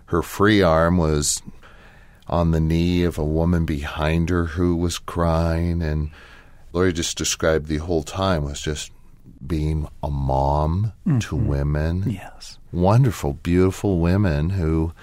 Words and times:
her 0.08 0.22
free 0.22 0.62
arm 0.62 0.98
was 0.98 1.42
on 2.28 2.52
the 2.52 2.60
knee 2.60 3.04
of 3.04 3.18
a 3.18 3.26
woman 3.26 3.66
behind 3.66 4.30
her 4.30 4.46
who 4.46 4.76
was 4.76 4.98
crying. 4.98 5.82
And 5.82 6.12
Lori 6.74 6.94
just 6.94 7.18
described 7.18 7.68
the 7.68 7.78
whole 7.78 8.04
time 8.04 8.44
was 8.44 8.62
just 8.62 8.92
being 9.46 9.88
a 10.04 10.10
mom 10.10 10.94
mm-hmm. 11.06 11.20
to 11.20 11.36
women. 11.36 12.10
Yes. 12.10 12.58
Wonderful, 12.72 13.34
beautiful 13.34 14.00
women 14.00 14.52
who 14.52 14.94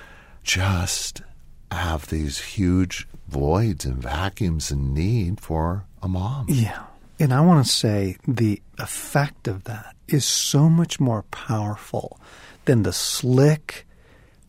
just 0.43 1.23
have 1.71 2.09
these 2.09 2.39
huge 2.39 3.07
voids 3.29 3.85
and 3.85 3.97
vacuums 3.97 4.71
and 4.71 4.95
need 4.95 5.41
for 5.41 5.85
a 6.03 6.09
mom. 6.09 6.47
Yeah. 6.49 6.85
And 7.19 7.33
I 7.33 7.41
want 7.41 7.65
to 7.65 7.73
say 7.73 8.17
the 8.27 8.61
effect 8.79 9.49
of 9.49 9.65
that 9.65 9.95
is 10.09 10.25
so 10.25 10.69
much 10.69 10.99
more 10.99 11.23
powerful 11.25 12.19
than 12.65 12.83
the 12.83 12.93
slick 12.93 13.87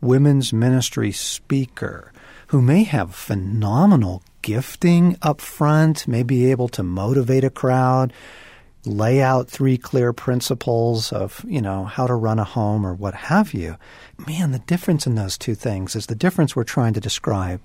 women's 0.01 0.51
ministry 0.51 1.11
speaker 1.11 2.11
who 2.47 2.61
may 2.61 2.83
have 2.83 3.15
phenomenal 3.15 4.21
gifting 4.41 5.17
up 5.21 5.39
front, 5.39 6.07
may 6.07 6.23
be 6.23 6.51
able 6.51 6.67
to 6.67 6.83
motivate 6.83 7.43
a 7.43 7.49
crowd, 7.49 8.13
lay 8.85 9.21
out 9.21 9.49
three 9.49 9.77
clear 9.77 10.13
principles 10.13 11.13
of, 11.13 11.43
you 11.47 11.61
know, 11.61 11.85
how 11.85 12.07
to 12.07 12.13
run 12.15 12.39
a 12.39 12.43
home 12.43 12.85
or 12.85 12.93
what 12.93 13.13
have 13.13 13.53
you. 13.53 13.77
Man, 14.27 14.51
the 14.51 14.59
difference 14.59 15.07
in 15.07 15.15
those 15.15 15.37
two 15.37 15.55
things 15.55 15.95
is 15.95 16.07
the 16.07 16.15
difference 16.15 16.55
we're 16.55 16.63
trying 16.63 16.93
to 16.93 16.99
describe 16.99 17.61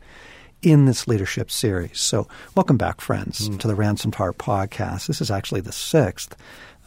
in 0.63 0.87
this 0.87 1.07
leadership 1.07 1.51
series. 1.51 1.99
So, 1.99 2.29
welcome 2.55 2.77
back, 2.77 3.01
friends, 3.01 3.49
mm. 3.49 3.59
to 3.61 3.69
the 3.69 3.75
Ransomed 3.75 4.15
Heart 4.15 4.39
podcast. 4.39 5.07
This 5.07 5.21
is 5.21 5.31
actually 5.31 5.61
the 5.61 5.73
sixth 5.73 6.37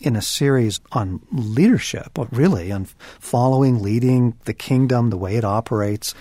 in 0.01 0.15
a 0.15 0.21
series 0.21 0.79
on 0.91 1.21
leadership, 1.31 2.09
but 2.13 2.31
really, 2.35 2.71
on 2.71 2.85
following, 3.19 3.81
leading 3.81 4.35
the 4.45 4.53
kingdom, 4.53 5.09
the 5.09 5.17
way 5.17 5.35
it 5.35 5.45
operates. 5.45 6.13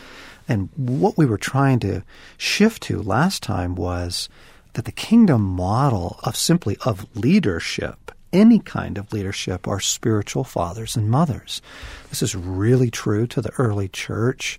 And 0.49 0.69
what 0.77 1.17
we 1.17 1.27
were 1.27 1.39
trying 1.39 1.79
to 1.81 2.03
shift 2.37 2.83
to 2.85 3.03
last 3.03 3.43
time 3.43 3.75
was 3.75 4.29
that 4.75 4.85
the 4.85 4.93
kingdom 4.93 5.43
model 5.43 6.19
of 6.23 6.37
simply 6.37 6.77
of 6.85 7.07
leadership 7.17 8.11
any 8.33 8.59
kind 8.59 8.99
of 8.99 9.13
leadership 9.13 9.67
are 9.67 9.81
spiritual 9.81 10.45
fathers 10.45 10.97
and 10.97 11.11
mothers. 11.11 11.61
This 12.09 12.23
is 12.23 12.37
really 12.37 12.91
true 12.91 13.27
to 13.29 13.41
the 13.41 13.53
early 13.59 13.89
church. 13.89 14.59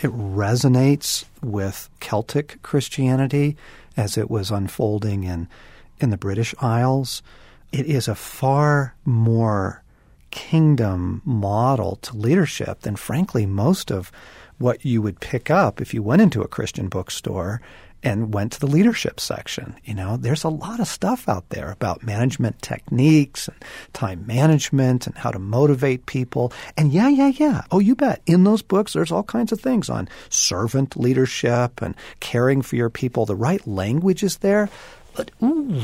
It 0.00 0.10
resonates 0.10 1.24
with 1.42 1.88
Celtic 2.00 2.62
Christianity 2.62 3.56
as 3.96 4.16
it 4.16 4.30
was 4.30 4.50
unfolding 4.50 5.24
in, 5.24 5.48
in 5.98 6.10
the 6.10 6.16
British 6.16 6.54
Isles. 6.60 7.22
It 7.72 7.86
is 7.86 8.06
a 8.06 8.14
far 8.14 8.94
more 9.04 9.82
kingdom 10.30 11.22
model 11.24 11.96
to 12.02 12.16
leadership 12.16 12.80
than, 12.80 12.96
frankly, 12.96 13.46
most 13.46 13.90
of 13.90 14.12
what 14.58 14.84
you 14.84 15.02
would 15.02 15.20
pick 15.20 15.50
up 15.50 15.80
if 15.80 15.94
you 15.94 16.02
went 16.02 16.22
into 16.22 16.42
a 16.42 16.48
Christian 16.48 16.88
bookstore 16.88 17.60
and 18.02 18.32
went 18.32 18.52
to 18.52 18.60
the 18.60 18.66
leadership 18.66 19.18
section. 19.20 19.76
You 19.84 19.94
know, 19.94 20.16
there's 20.16 20.44
a 20.44 20.48
lot 20.48 20.80
of 20.80 20.88
stuff 20.88 21.28
out 21.28 21.48
there 21.48 21.70
about 21.70 22.02
management 22.02 22.62
techniques 22.62 23.48
and 23.48 23.56
time 23.92 24.26
management 24.26 25.06
and 25.06 25.16
how 25.16 25.30
to 25.30 25.38
motivate 25.38 26.06
people. 26.06 26.52
And 26.76 26.92
yeah, 26.92 27.08
yeah, 27.08 27.32
yeah. 27.34 27.62
Oh, 27.70 27.80
you 27.80 27.94
bet. 27.96 28.22
In 28.26 28.44
those 28.44 28.62
books, 28.62 28.92
there's 28.92 29.12
all 29.12 29.24
kinds 29.24 29.52
of 29.52 29.60
things 29.60 29.90
on 29.90 30.08
servant 30.28 30.96
leadership 30.96 31.82
and 31.82 31.94
caring 32.20 32.62
for 32.62 32.76
your 32.76 32.90
people. 32.90 33.26
The 33.26 33.36
right 33.36 33.66
language 33.66 34.22
is 34.22 34.38
there. 34.38 34.68
But 35.14 35.30
ooh, 35.42 35.82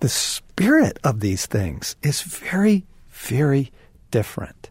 the 0.00 0.08
spirit 0.08 0.98
of 1.02 1.20
these 1.20 1.46
things 1.46 1.96
is 2.02 2.20
very, 2.22 2.84
very 3.10 3.72
different. 4.10 4.68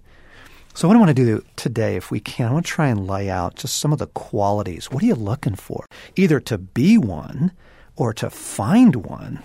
So, 0.76 0.88
what 0.88 0.98
I 0.98 1.00
want 1.00 1.10
to 1.10 1.14
do 1.14 1.46
today, 1.56 1.98
if 1.98 2.10
we 2.10 2.20
can, 2.20 2.48
I 2.48 2.52
want 2.52 2.66
to 2.66 2.72
try 2.72 2.88
and 2.88 3.08
lay 3.08 3.30
out 3.30 3.56
just 3.56 3.78
some 3.78 3.94
of 3.94 4.00
the 4.00 4.08
qualities. 4.08 4.90
What 4.90 5.04
are 5.04 5.06
you 5.06 5.14
looking 5.14 5.54
for? 5.56 5.86
Either 6.16 6.40
to 6.42 6.58
be 6.58 6.98
one 6.98 7.52
or 7.96 8.12
to 8.14 8.32
find 8.32 8.96
one. 8.96 9.44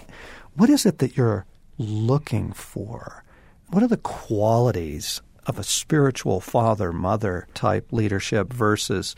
What 0.55 0.71
is 0.71 0.87
it 0.87 0.99
that 0.99 1.19
you're 1.19 1.44
looking 1.77 2.53
for? 2.53 3.25
What 3.69 3.83
are 3.83 3.88
the 3.88 3.99
qualities 3.99 5.21
of 5.44 5.59
a 5.59 5.65
spiritual 5.65 6.41
father 6.41 6.94
mother 6.94 7.47
type 7.53 7.93
leadership 7.93 8.50
versus, 8.50 9.15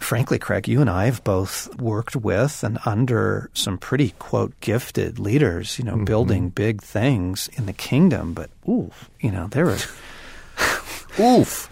frankly, 0.00 0.40
Craig, 0.40 0.66
you 0.66 0.80
and 0.80 0.90
I 0.90 1.04
have 1.04 1.22
both 1.22 1.72
worked 1.76 2.16
with 2.16 2.64
and 2.64 2.80
under 2.84 3.50
some 3.54 3.78
pretty, 3.78 4.10
quote, 4.18 4.58
gifted 4.58 5.20
leaders, 5.20 5.78
you 5.78 5.84
know, 5.84 5.94
mm-hmm. 5.94 6.04
building 6.06 6.48
big 6.48 6.82
things 6.82 7.48
in 7.52 7.66
the 7.66 7.72
kingdom. 7.72 8.34
But, 8.34 8.50
ooh, 8.68 8.90
you 9.20 9.30
know, 9.30 9.46
there 9.46 9.70
are. 9.70 9.78
Oof. 11.18 11.68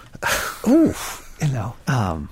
Oof. 0.69 1.37
You 1.41 1.49
know, 1.49 1.75
um, 1.87 2.29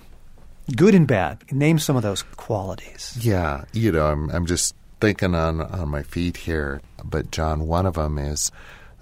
good 0.77 0.95
and 0.95 1.07
bad. 1.07 1.51
Name 1.51 1.79
some 1.79 1.97
of 1.97 2.03
those 2.03 2.23
qualities. 2.23 3.17
Yeah, 3.21 3.65
you 3.73 3.91
know, 3.91 4.07
I'm, 4.07 4.29
I'm 4.31 4.47
just 4.47 4.75
thinking 5.01 5.35
on, 5.35 5.61
on 5.63 5.89
my 5.89 6.03
feet 6.03 6.37
here. 6.39 6.83
But, 7.03 7.31
John, 7.31 7.67
one 7.67 7.87
of 7.87 7.95
them 7.95 8.19
is 8.19 8.51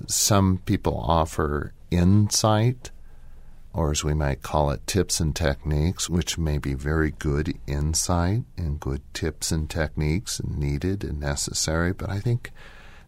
some 0.06 0.58
people 0.64 0.96
offer 0.98 1.72
insight, 1.90 2.90
or 3.72 3.90
as 3.90 4.04
we 4.04 4.14
might 4.14 4.42
call 4.42 4.70
it, 4.70 4.86
tips 4.86 5.18
and 5.18 5.34
techniques, 5.34 6.08
which 6.08 6.38
may 6.38 6.58
be 6.58 6.74
very 6.74 7.10
good 7.12 7.58
insight 7.66 8.44
and 8.56 8.78
good 8.78 9.02
tips 9.12 9.50
and 9.50 9.68
techniques 9.68 10.38
and 10.38 10.58
needed 10.58 11.02
and 11.02 11.18
necessary. 11.18 11.92
But 11.92 12.10
I 12.10 12.20
think 12.20 12.52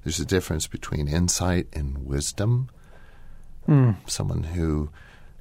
there's 0.02 0.20
a 0.20 0.26
difference 0.26 0.66
between 0.66 1.06
insight 1.06 1.68
and 1.72 2.06
wisdom. 2.06 2.70
Mm. 3.68 3.96
Someone 4.06 4.44
who 4.44 4.90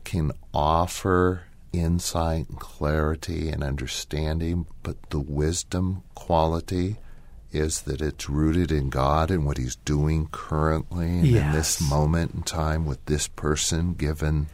can 0.04 0.32
offer 0.54 1.44
insight 1.72 2.50
and 2.50 2.60
clarity 2.60 3.50
and 3.50 3.64
understanding, 3.64 4.68
but 4.84 5.10
the 5.10 5.20
wisdom 5.20 6.04
quality 6.16 6.98
is 7.52 7.82
that 7.82 8.02
it's 8.02 8.30
rooted 8.30 8.72
in 8.72 8.90
God 8.90 9.32
and 9.32 9.46
what 9.46 9.58
He's 9.58 9.76
doing 9.78 10.28
currently 10.32 11.08
and 11.08 11.28
yes. 11.28 11.46
in 11.46 11.52
this 11.54 11.90
moment 11.90 12.34
in 12.34 12.42
time 12.44 12.86
with 12.86 13.04
this 13.06 13.28
person, 13.28 13.94
given 13.94 14.48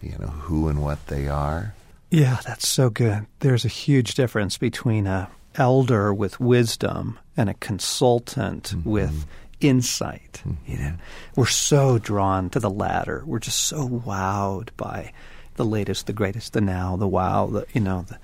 you 0.00 0.16
know, 0.18 0.28
who 0.28 0.68
and 0.68 0.82
what 0.82 1.06
they 1.08 1.28
are. 1.28 1.74
Yeah, 2.10 2.40
that's 2.46 2.66
so 2.66 2.88
good. 2.88 3.26
There's 3.40 3.64
a 3.64 3.68
huge 3.68 4.14
difference 4.14 4.56
between 4.56 5.06
a 5.06 5.28
elder 5.56 6.14
with 6.14 6.38
wisdom 6.40 7.18
and 7.36 7.50
a 7.50 7.54
consultant 7.54 8.74
mm-hmm. 8.74 8.88
with 8.88 9.26
insight. 9.60 10.42
Mm-hmm. 10.46 10.72
You 10.72 10.78
know, 10.78 10.94
we're 11.36 11.46
so 11.46 11.98
drawn 11.98 12.50
to 12.50 12.60
the 12.60 12.70
latter. 12.70 13.22
We're 13.26 13.38
just 13.38 13.60
so 13.60 13.88
wowed 13.88 14.70
by 14.76 15.12
the 15.56 15.64
latest, 15.64 16.06
the 16.06 16.12
greatest, 16.12 16.52
the 16.52 16.60
now, 16.60 16.96
the 16.96 17.08
wow, 17.08 17.46
the 17.46 17.66
you 17.72 17.80
know. 17.80 18.04
The, 18.08 18.18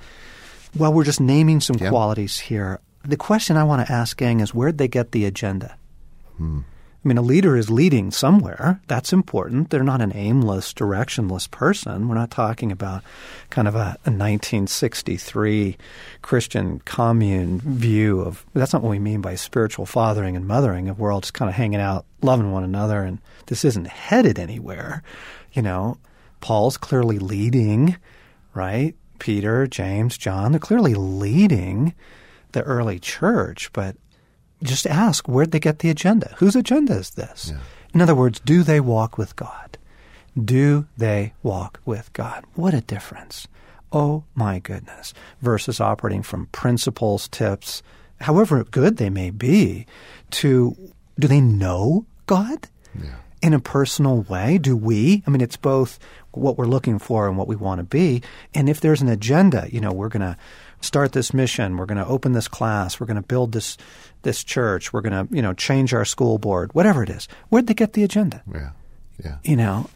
well, 0.76 0.92
we're 0.92 1.04
just 1.04 1.20
naming 1.20 1.60
some 1.60 1.76
qualities 1.76 2.38
here. 2.38 2.81
The 3.04 3.16
question 3.16 3.56
I 3.56 3.64
want 3.64 3.86
to 3.86 3.92
ask, 3.92 4.16
gang, 4.16 4.40
is 4.40 4.54
where'd 4.54 4.78
they 4.78 4.88
get 4.88 5.12
the 5.12 5.25
agenda? 5.25 5.76
Hmm. 6.36 6.60
I 7.04 7.08
mean, 7.08 7.18
a 7.18 7.22
leader 7.22 7.54
is 7.54 7.70
leading 7.70 8.10
somewhere. 8.10 8.80
That's 8.86 9.12
important. 9.12 9.68
They're 9.68 9.84
not 9.84 10.00
an 10.00 10.16
aimless, 10.16 10.72
directionless 10.72 11.50
person. 11.50 12.08
We're 12.08 12.14
not 12.14 12.30
talking 12.30 12.72
about 12.72 13.02
kind 13.50 13.68
of 13.68 13.74
a, 13.74 13.98
a 14.06 14.10
1963 14.10 15.76
Christian 16.22 16.80
commune 16.86 17.60
view 17.60 18.22
of 18.22 18.46
that's 18.54 18.72
not 18.72 18.82
what 18.82 18.88
we 18.88 18.98
mean 18.98 19.20
by 19.20 19.34
spiritual 19.34 19.84
fathering 19.84 20.34
and 20.34 20.46
mothering, 20.46 20.88
of 20.88 20.98
we're 20.98 21.12
all 21.12 21.20
just 21.20 21.34
kind 21.34 21.50
of 21.50 21.54
hanging 21.54 21.80
out, 21.80 22.06
loving 22.22 22.52
one 22.52 22.64
another, 22.64 23.02
and 23.02 23.18
this 23.46 23.66
isn't 23.66 23.88
headed 23.88 24.38
anywhere. 24.38 25.02
You 25.52 25.60
know, 25.60 25.98
Paul's 26.40 26.78
clearly 26.78 27.18
leading, 27.18 27.98
right? 28.54 28.94
Peter, 29.18 29.66
James, 29.66 30.16
John, 30.16 30.52
they're 30.52 30.58
clearly 30.58 30.94
leading 30.94 31.94
the 32.52 32.62
early 32.62 32.98
church, 32.98 33.70
but 33.74 33.96
just 34.64 34.87
ask 34.87 35.28
where'd 35.28 35.52
they 35.52 35.61
get 35.61 35.78
the 35.81 35.90
agenda? 35.90 36.34
Whose 36.38 36.56
agenda 36.56 36.94
is 36.94 37.11
this? 37.11 37.50
Yeah. 37.52 37.61
In 37.93 38.00
other 38.00 38.14
words, 38.14 38.40
do 38.40 38.62
they 38.62 38.81
walk 38.81 39.16
with 39.16 39.37
God? 39.37 39.78
Do 40.43 40.87
they 40.96 41.34
walk 41.43 41.81
with 41.84 42.12
God? 42.12 42.44
What 42.55 42.75
a 42.75 42.81
difference. 42.81 43.46
Oh 43.93 44.25
my 44.34 44.58
goodness. 44.58 45.14
Versus 45.40 45.81
operating 45.81 46.22
from 46.22 46.46
principles, 46.46 47.28
tips, 47.28 47.82
however 48.20 48.64
good 48.64 48.96
they 48.96 49.11
may 49.11 49.31
be, 49.31 49.87
to 50.32 50.76
do 51.19 51.28
they 51.28 51.40
know 51.40 52.06
God? 52.26 52.69
Yeah. 53.00 53.14
In 53.43 53.55
a 53.55 53.61
personal 53.61 54.22
way, 54.22 54.58
do 54.58 54.76
we? 54.76 55.22
I 55.26 55.31
mean, 55.31 55.43
it's 55.43 55.56
both 55.56 55.99
what 56.32 56.56
we're 56.58 56.66
looking 56.66 56.99
for 56.99 57.28
and 57.28 57.37
what 57.37 57.46
we 57.46 57.56
want 57.56 57.78
to 57.78 57.84
be. 57.84 58.22
And 58.55 58.69
if 58.69 58.81
there's 58.81 59.02
an 59.02 59.08
agenda, 59.08 59.69
you 59.70 59.81
know, 59.81 59.93
we're 59.93 60.08
going 60.08 60.22
to 60.22 60.37
start 60.84 61.12
this 61.12 61.34
mission. 61.34 61.76
We're 61.76 61.86
going 61.86 61.98
to 61.98 62.06
open 62.06 62.32
this 62.32 62.48
class. 62.48 63.00
We're 63.00 63.06
going 63.06 63.16
to 63.20 63.22
build 63.22 63.52
this 63.52 63.76
this 64.22 64.44
church. 64.44 64.92
We're 64.92 65.00
going 65.00 65.26
to 65.26 65.34
you 65.34 65.42
know 65.42 65.52
change 65.52 65.94
our 65.94 66.04
school 66.04 66.38
board. 66.38 66.72
Whatever 66.75 67.02
it 67.02 67.10
is, 67.10 67.28
where'd 67.48 67.66
they 67.66 67.75
get 67.75 67.94
the 67.94 68.04
agenda? 68.04 68.42
Yeah, 68.52 68.70
yeah. 69.22 69.38
You 69.42 69.56
know, 69.56 69.90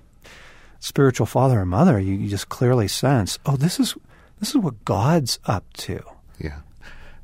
spiritual 0.81 1.27
father 1.27 1.61
and 1.61 1.71
mother. 1.71 1.99
You, 2.01 2.15
you 2.15 2.29
just 2.29 2.49
clearly 2.49 2.89
sense. 2.89 3.39
Oh, 3.47 3.57
this 3.57 3.79
is 3.79 3.97
this 4.41 4.51
is 4.51 4.57
what 4.57 4.85
God's 4.85 5.39
up 5.47 5.65
to. 5.79 6.03
Yeah. 6.39 6.61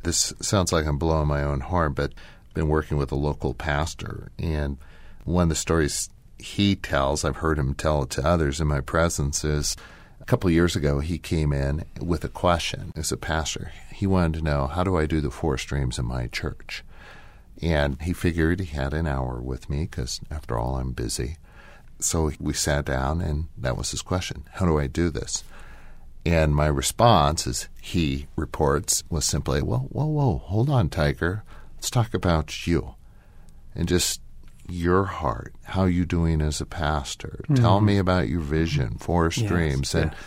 This 0.03 0.35
sounds 0.41 0.73
like 0.73 0.87
I'm 0.87 0.99
blowing 0.99 1.29
my 1.29 1.43
own 1.43 1.61
horn, 1.61 1.93
but 1.93 2.13
I've 2.49 2.55
been 2.55 2.69
working 2.69 2.99
with 2.99 3.11
a 3.11 3.17
local 3.17 3.55
pastor, 3.55 4.31
and 4.39 4.77
one 5.25 5.45
of 5.45 5.49
the 5.49 5.55
stories 5.55 6.11
he 6.39 6.77
tells, 6.77 7.25
I've 7.25 7.37
heard 7.37 7.59
him 7.59 7.75
tell 7.75 8.03
it 8.03 8.11
to 8.11 8.27
others 8.27 8.61
in 8.61 8.67
my 8.67 8.81
presence, 8.81 9.45
is 9.45 9.77
a 10.25 10.27
couple 10.27 10.49
years 10.51 10.75
ago, 10.75 11.01
he 11.01 11.19
came 11.19 11.53
in 11.53 11.85
with 12.01 12.25
a 12.25 12.31
question 12.31 12.95
as 12.97 13.13
a 13.13 13.17
pastor. 13.19 13.73
He 13.93 14.07
wanted 14.07 14.39
to 14.39 14.45
know, 14.45 14.67
how 14.67 14.83
do 14.83 14.97
I 14.97 15.05
do 15.05 15.21
the 15.21 15.31
four 15.31 15.59
streams 15.59 15.99
in 15.99 16.07
my 16.07 16.29
church? 16.29 16.83
And 17.61 18.01
he 18.01 18.15
figured 18.15 18.59
he 18.59 18.75
had 18.75 18.95
an 18.95 19.07
hour 19.07 19.39
with 19.43 19.69
me 19.69 19.83
because, 19.83 20.23
after 20.31 20.59
all, 20.59 20.77
I'm 20.77 20.93
busy. 20.93 21.37
So 21.99 22.33
we 22.41 22.55
sat 22.55 22.87
down, 22.87 23.21
and 23.21 23.49
that 23.59 23.77
was 23.77 23.91
his 23.91 24.01
question 24.01 24.45
How 24.53 24.65
do 24.65 24.79
I 24.79 24.87
do 24.87 25.11
this? 25.11 25.45
And 26.25 26.57
my 26.57 26.69
response, 26.69 27.47
as 27.47 27.69
he 27.83 28.27
reports, 28.35 29.05
was 29.11 29.27
simply, 29.27 29.61
Well, 29.61 29.89
whoa, 29.91 30.07
whoa, 30.07 30.39
hold 30.39 30.71
on, 30.71 30.89
Tiger. 30.89 31.45
Let's 31.77 31.91
talk 31.91 32.15
about 32.15 32.67
you. 32.67 32.95
And 33.75 33.87
just 33.87 34.23
your 34.69 35.05
heart. 35.05 35.55
How 35.65 35.83
are 35.83 35.89
you 35.89 36.05
doing 36.05 36.41
as 36.41 36.61
a 36.61 36.67
pastor? 36.67 37.41
Mm-hmm. 37.45 37.55
Tell 37.55 37.81
me 37.81 37.99
about 37.99 38.29
your 38.29 38.41
vision, 38.41 38.97
four 38.99 39.31
streams. 39.31 39.93
Yes, 39.93 40.03
and 40.03 40.11
yes. 40.13 40.21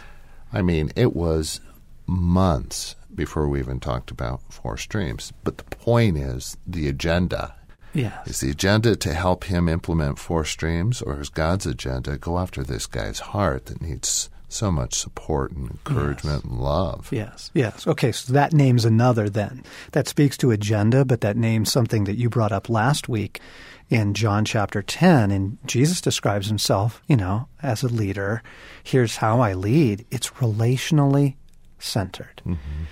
I 0.53 0.61
mean, 0.61 0.91
it 0.95 1.15
was 1.15 1.59
months 2.05 2.95
before 3.13 3.47
we 3.47 3.59
even 3.59 3.79
talked 3.79 4.11
about 4.11 4.41
four 4.51 4.77
streams. 4.77 5.33
But 5.43 5.57
the 5.57 5.63
point 5.63 6.17
is 6.17 6.57
the 6.65 6.87
agenda. 6.87 7.55
Yes. 7.93 8.27
Is 8.27 8.39
the 8.41 8.51
agenda 8.51 8.95
to 8.95 9.13
help 9.13 9.45
him 9.45 9.67
implement 9.67 10.19
four 10.19 10.45
streams, 10.45 11.01
or 11.01 11.19
is 11.19 11.29
God's 11.29 11.65
agenda 11.65 12.17
go 12.17 12.37
after 12.37 12.63
this 12.63 12.85
guy's 12.85 13.19
heart 13.19 13.65
that 13.65 13.81
needs 13.81 14.29
so 14.49 14.71
much 14.71 14.95
support 14.95 15.51
and 15.51 15.69
encouragement 15.69 16.43
yes. 16.43 16.51
and 16.51 16.59
love. 16.59 17.09
Yes, 17.11 17.51
yes. 17.53 17.85
Okay, 17.85 18.11
so 18.11 18.33
that 18.33 18.53
names 18.53 18.85
another 18.85 19.29
then. 19.29 19.63
That 19.91 20.07
speaks 20.07 20.37
to 20.37 20.51
agenda, 20.51 21.03
but 21.05 21.21
that 21.21 21.37
names 21.37 21.71
something 21.71 22.05
that 22.05 22.17
you 22.17 22.29
brought 22.29 22.51
up 22.51 22.69
last 22.69 23.09
week 23.09 23.41
in 23.89 24.13
John 24.13 24.45
chapter 24.45 24.81
10, 24.81 25.31
and 25.31 25.57
Jesus 25.65 26.01
describes 26.01 26.47
himself, 26.47 27.01
you 27.07 27.15
know, 27.15 27.47
as 27.61 27.83
a 27.83 27.87
leader. 27.87 28.41
Here's 28.83 29.17
how 29.17 29.39
I 29.41 29.53
lead 29.53 30.05
it's 30.11 30.29
relationally 30.31 31.35
centered. 31.79 32.41
Mm-hmm. 32.45 32.83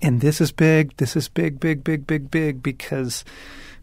And 0.00 0.20
this 0.20 0.40
is 0.40 0.50
big, 0.50 0.96
this 0.96 1.14
is 1.14 1.28
big, 1.28 1.60
big, 1.60 1.84
big, 1.84 2.06
big, 2.06 2.30
big, 2.30 2.62
because, 2.62 3.24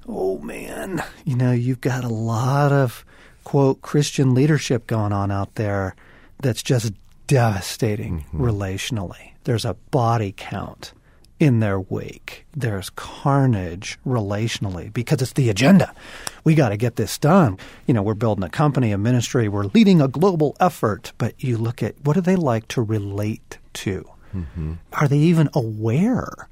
oh 0.07 0.37
man, 0.39 1.01
you 1.23 1.35
know, 1.35 1.53
you've 1.53 1.81
got 1.81 2.03
a 2.03 2.09
lot 2.09 2.73
of, 2.73 3.05
quote, 3.45 3.81
Christian 3.81 4.33
leadership 4.33 4.85
going 4.85 5.13
on 5.13 5.31
out 5.31 5.55
there 5.55 5.95
that's 6.41 6.63
just 6.63 6.91
devastating 7.29 8.21
mm-hmm. 8.21 8.43
relationally. 8.43 9.33
There's 9.43 9.63
a 9.63 9.75
body 9.91 10.33
count 10.35 10.93
in 11.39 11.59
their 11.59 11.79
wake. 11.79 12.45
There's 12.55 12.89
carnage 12.89 13.97
relationally 14.05 14.91
because 14.91 15.21
it's 15.21 15.33
the 15.33 15.49
agenda. 15.49 15.93
We 16.43 16.55
got 16.55 16.69
to 16.69 16.77
get 16.77 16.97
this 16.97 17.17
done. 17.17 17.57
You 17.85 17.93
know, 17.93 18.01
we're 18.01 18.15
building 18.15 18.43
a 18.43 18.49
company, 18.49 18.91
a 18.91 18.97
ministry, 18.97 19.47
we're 19.47 19.65
leading 19.65 20.01
a 20.01 20.07
global 20.07 20.57
effort, 20.59 21.13
but 21.17 21.41
you 21.41 21.57
look 21.57 21.81
at 21.81 21.95
what 22.03 22.15
do 22.15 22.21
they 22.21 22.35
like 22.35 22.67
to 22.69 22.81
relate 22.81 23.59
to? 23.73 24.09
Mm-hmm. 24.35 24.73
Are 24.93 25.07
they 25.07 25.19
even 25.19 25.49
aware 25.53 26.49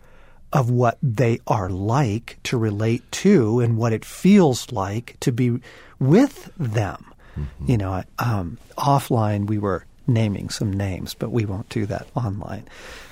of 0.53 0.69
what 0.69 0.97
they 1.01 1.39
are 1.47 1.69
like 1.69 2.37
to 2.43 2.57
relate 2.57 3.11
to 3.11 3.59
and 3.59 3.77
what 3.77 3.93
it 3.93 4.05
feels 4.05 4.71
like 4.71 5.17
to 5.21 5.31
be 5.31 5.59
with 5.99 6.51
them? 6.55 7.13
Mm-hmm. 7.35 7.71
You 7.71 7.77
know, 7.77 8.03
um, 8.19 8.57
offline 8.77 9.47
we 9.47 9.57
were 9.57 9.85
naming 10.07 10.49
some 10.49 10.71
names, 10.71 11.13
but 11.13 11.31
we 11.31 11.45
won't 11.45 11.69
do 11.69 11.85
that 11.85 12.07
online. 12.15 12.65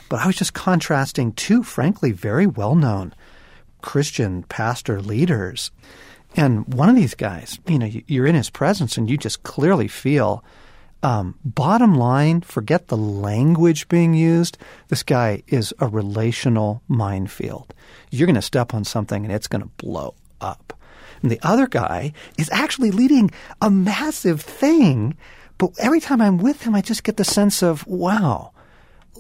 But 0.10 0.22
I 0.22 0.28
was 0.28 0.36
just 0.36 0.54
contrasting 0.54 1.34
two, 1.34 1.64
frankly, 1.64 2.12
very 2.12 2.48
well 2.48 2.75
known 2.75 3.14
Christian 3.82 4.44
pastor 4.44 5.02
leaders. 5.02 5.72
And 6.36 6.74
one 6.74 6.90
of 6.90 6.96
these 6.96 7.16
guys, 7.16 7.60
you 7.68 7.80
know, 7.80 7.90
you're 8.08 8.25
in 8.25 8.36
his 8.36 8.50
presence 8.50 8.98
and 8.98 9.10
you 9.10 9.18
just 9.18 9.44
clearly 9.44 9.88
feel 9.88 10.44
um, 11.04 11.38
bottom 11.46 11.96
line, 11.96 12.42
forget 12.42 12.88
the 12.88 12.98
language 12.98 13.88
being 13.88 14.14
used. 14.16 14.58
This 14.88 15.04
guy 15.04 15.44
is 15.48 15.74
a 15.80 15.88
relational 15.88 16.82
minefield. 16.88 17.74
You're 18.10 18.25
going 18.25 18.36
to 18.36 18.42
step 18.42 18.74
on 18.74 18.84
something 18.84 19.24
and 19.24 19.34
it's 19.34 19.48
going 19.48 19.62
to 19.62 19.70
blow 19.78 20.16
up. 20.42 20.74
And 21.22 21.32
the 21.32 21.40
other 21.44 21.68
guy 21.68 22.14
is 22.38 22.50
actually 22.52 22.92
leading 22.92 23.32
a 23.62 23.70
massive 23.70 24.42
thing, 24.42 25.16
but 25.57 25.71
every 25.79 26.00
time 26.00 26.21
I'm 26.21 26.38
with 26.38 26.62
him, 26.62 26.75
I 26.75 26.81
just 26.81 27.03
get 27.03 27.17
the 27.17 27.24
sense 27.24 27.63
of, 27.63 27.85
wow, 27.88 28.51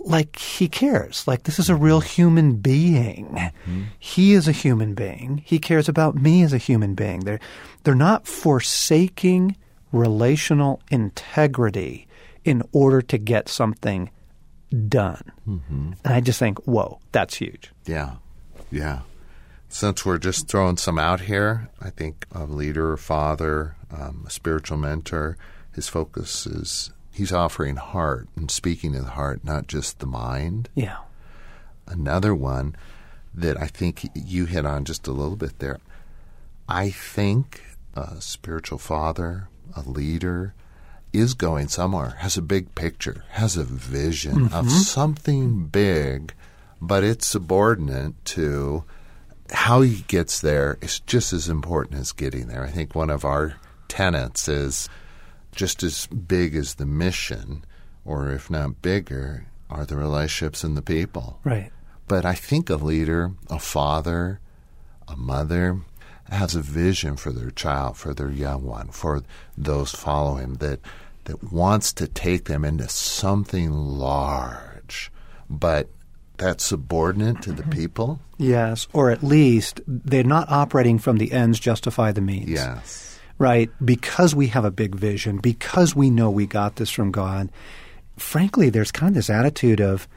like 0.05 0.37
he 0.37 0.67
cares. 0.67 1.27
Like 1.27 1.43
this 1.43 1.59
is 1.59 1.69
a 1.69 1.75
real 1.75 1.99
human 1.99 2.55
being. 2.57 3.27
Mm-hmm. 3.27 3.83
He 3.99 4.33
is 4.33 4.47
a 4.47 4.51
human 4.51 4.93
being. 4.93 5.43
He 5.45 5.59
cares 5.59 5.89
about 5.89 6.15
me 6.15 6.43
as 6.43 6.53
a 6.53 6.57
human 6.57 6.95
being. 6.95 7.21
They're 7.21 7.39
they're 7.83 7.95
not 7.95 8.27
forsaking 8.27 9.55
relational 9.91 10.81
integrity 10.91 12.07
in 12.43 12.61
order 12.71 13.01
to 13.01 13.17
get 13.17 13.49
something 13.49 14.09
done. 14.87 15.31
Mm-hmm. 15.47 15.93
And 16.03 16.13
I 16.13 16.19
just 16.19 16.39
think, 16.39 16.59
whoa, 16.65 16.99
that's 17.11 17.35
huge. 17.35 17.71
Yeah, 17.85 18.15
yeah. 18.71 19.01
Since 19.69 20.05
we're 20.05 20.19
just 20.19 20.47
throwing 20.47 20.77
some 20.77 20.99
out 20.99 21.21
here, 21.21 21.69
I 21.81 21.89
think 21.89 22.25
a 22.31 22.45
leader, 22.45 22.93
a 22.93 22.97
father, 22.97 23.75
um, 23.91 24.23
a 24.27 24.29
spiritual 24.29 24.77
mentor, 24.77 25.37
his 25.75 25.87
focus 25.87 26.47
is 26.47 26.91
he's 27.11 27.31
offering 27.31 27.75
heart 27.75 28.27
and 28.35 28.49
speaking 28.49 28.93
to 28.93 29.01
the 29.01 29.11
heart, 29.11 29.43
not 29.43 29.67
just 29.67 29.99
the 29.99 30.05
mind. 30.05 30.69
Yeah. 30.73 30.97
Another 31.87 32.33
one 32.33 32.75
that 33.33 33.61
I 33.61 33.67
think 33.67 34.09
you 34.13 34.45
hit 34.45 34.65
on 34.65 34.85
just 34.85 35.07
a 35.07 35.11
little 35.11 35.35
bit 35.35 35.59
there. 35.59 35.79
I 36.67 36.89
think 36.89 37.61
a 37.93 38.21
spiritual 38.21 38.77
father, 38.77 39.49
a 39.75 39.81
leader, 39.81 40.53
is 41.13 41.33
going 41.33 41.67
somewhere, 41.67 42.15
has 42.19 42.37
a 42.37 42.41
big 42.41 42.73
picture, 42.75 43.23
has 43.31 43.55
a 43.55 43.63
vision 43.63 44.47
mm-hmm. 44.47 44.55
of 44.55 44.71
something 44.71 45.65
big, 45.67 46.33
but 46.81 47.03
it's 47.03 47.27
subordinate 47.27 48.13
to 48.25 48.83
how 49.51 49.81
he 49.81 50.03
gets 50.07 50.41
there 50.41 50.77
is 50.81 50.99
just 51.01 51.31
as 51.31 51.49
important 51.49 51.99
as 51.99 52.11
getting 52.11 52.47
there. 52.47 52.63
I 52.63 52.71
think 52.71 52.95
one 52.95 53.09
of 53.09 53.23
our 53.23 53.55
tenets 53.87 54.47
is 54.47 54.89
just 55.55 55.83
as 55.83 56.07
big 56.07 56.55
as 56.55 56.75
the 56.75 56.85
mission, 56.85 57.65
or 58.03 58.31
if 58.31 58.49
not 58.49 58.81
bigger, 58.81 59.47
are 59.69 59.85
the 59.85 59.97
relationships 59.97 60.63
and 60.63 60.77
the 60.77 60.81
people. 60.81 61.39
Right. 61.43 61.71
But 62.07 62.25
I 62.25 62.33
think 62.33 62.69
a 62.69 62.75
leader, 62.75 63.31
a 63.49 63.59
father, 63.59 64.39
a 65.07 65.15
mother, 65.15 65.81
has 66.29 66.55
a 66.55 66.61
vision 66.61 67.17
for 67.17 67.31
their 67.31 67.51
child, 67.51 67.97
for 67.97 68.13
their 68.13 68.31
young 68.31 68.63
one, 68.63 68.89
for 68.89 69.23
those 69.57 69.91
following 69.91 70.55
that 70.55 70.79
that 71.25 71.51
wants 71.51 71.91
to 71.93 72.07
take 72.07 72.45
them 72.45 72.63
into 72.63 72.87
something 72.87 73.71
large, 73.71 75.11
but 75.49 75.89
that's 76.37 76.65
subordinate 76.65 77.41
to 77.41 77.51
the 77.51 77.63
mm-hmm. 77.63 77.71
people. 77.71 78.19
Yes, 78.37 78.87
or 78.93 79.11
at 79.11 79.23
least 79.23 79.81
they're 79.87 80.23
not 80.23 80.51
operating 80.51 80.99
from 80.99 81.17
the 81.17 81.31
ends 81.31 81.59
justify 81.59 82.11
the 82.11 82.21
means. 82.21 82.49
Yes. 82.49 83.14
Right? 83.37 83.69
Because 83.83 84.33
we 84.33 84.47
have 84.47 84.63
a 84.65 84.71
big 84.71 84.95
vision, 84.95 85.37
because 85.37 85.95
we 85.95 86.09
know 86.09 86.29
we 86.31 86.45
got 86.45 86.77
this 86.77 86.89
from 86.89 87.11
God, 87.11 87.49
frankly, 88.17 88.69
there's 88.69 88.91
kind 88.91 89.09
of 89.09 89.15
this 89.15 89.29
attitude 89.29 89.81
of 89.81 90.07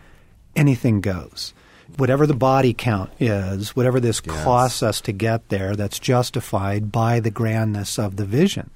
anything 0.54 1.00
goes. 1.00 1.52
Whatever 1.96 2.26
the 2.26 2.34
body 2.34 2.74
count 2.74 3.10
is, 3.18 3.74
whatever 3.74 3.98
this 3.98 4.20
Yes. 4.24 4.44
costs 4.44 4.82
us 4.82 5.00
to 5.00 5.12
get 5.12 5.48
there, 5.48 5.74
that's 5.74 5.98
justified 5.98 6.92
by 6.92 7.18
the 7.18 7.30
grandness 7.30 7.98
of 7.98 8.16
the 8.16 8.26
vision. 8.26 8.70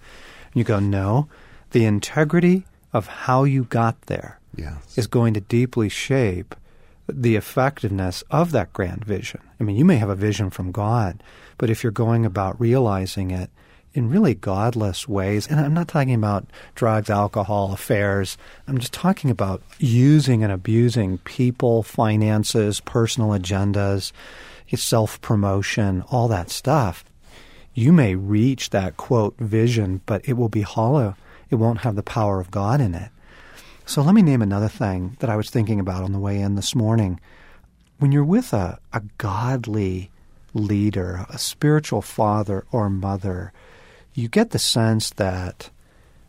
You 0.54 0.64
go, 0.64 0.80
no, 0.80 1.28
the 1.70 1.84
integrity 1.84 2.64
of 2.92 3.06
how 3.06 3.44
you 3.44 3.64
got 3.64 4.00
there 4.02 4.40
Yes. 4.56 4.96
is 4.98 5.06
going 5.06 5.34
to 5.34 5.40
deeply 5.40 5.88
shape 5.88 6.54
the 7.08 7.36
effectiveness 7.36 8.22
of 8.30 8.50
that 8.52 8.72
grand 8.72 9.04
vision. 9.04 9.40
I 9.60 9.64
mean, 9.64 9.76
you 9.76 9.84
may 9.84 9.96
have 9.96 10.08
a 10.10 10.14
vision 10.16 10.50
from 10.50 10.72
God, 10.72 11.22
but 11.58 11.70
if 11.70 11.82
you're 11.82 11.92
going 11.92 12.24
about 12.26 12.60
realizing 12.60 13.30
it 13.30 13.50
in 13.94 14.08
really 14.08 14.34
godless 14.34 15.06
ways, 15.06 15.46
and 15.46 15.60
I'm 15.60 15.74
not 15.74 15.88
talking 15.88 16.14
about 16.14 16.46
drugs, 16.74 17.10
alcohol, 17.10 17.72
affairs, 17.72 18.38
I'm 18.66 18.78
just 18.78 18.92
talking 18.92 19.30
about 19.30 19.62
using 19.78 20.42
and 20.42 20.52
abusing 20.52 21.18
people, 21.18 21.82
finances, 21.82 22.80
personal 22.80 23.30
agendas, 23.30 24.12
self 24.74 25.20
promotion, 25.20 26.02
all 26.10 26.28
that 26.28 26.50
stuff. 26.50 27.04
You 27.74 27.92
may 27.92 28.14
reach 28.14 28.70
that 28.70 28.96
quote 28.96 29.36
vision, 29.38 30.00
but 30.06 30.26
it 30.26 30.34
will 30.34 30.48
be 30.48 30.62
hollow. 30.62 31.16
It 31.50 31.56
won't 31.56 31.80
have 31.80 31.96
the 31.96 32.02
power 32.02 32.40
of 32.40 32.50
God 32.50 32.80
in 32.80 32.94
it. 32.94 33.10
So 33.84 34.00
let 34.02 34.14
me 34.14 34.22
name 34.22 34.42
another 34.42 34.68
thing 34.68 35.16
that 35.20 35.28
I 35.28 35.36
was 35.36 35.50
thinking 35.50 35.80
about 35.80 36.02
on 36.02 36.12
the 36.12 36.18
way 36.18 36.40
in 36.40 36.54
this 36.54 36.74
morning. 36.74 37.20
When 37.98 38.12
you're 38.12 38.24
with 38.24 38.52
a, 38.52 38.78
a 38.92 39.02
godly 39.18 40.10
leader, 40.54 41.26
a 41.28 41.38
spiritual 41.38 42.02
father 42.02 42.64
or 42.72 42.88
mother, 42.88 43.52
you 44.14 44.28
get 44.28 44.50
the 44.50 44.58
sense 44.58 45.10
that 45.10 45.70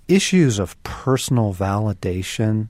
issues 0.07 0.59
of 0.59 0.81
personal 0.83 1.53
validation 1.53 2.67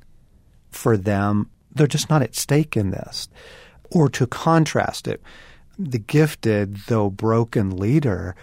for 0.69 0.97
them, 0.97 1.49
they're 1.73 1.87
just 1.87 2.09
not 2.09 2.21
at 2.21 2.35
stake 2.35 2.75
in 2.77 2.91
this. 2.91 3.27
Or 3.91 4.09
to 4.09 4.25
contrast 4.27 5.07
it, 5.07 5.21
the 5.77 5.99
gifted, 5.99 6.77
though 6.87 7.09
broken 7.09 7.77
leader, 7.77 8.35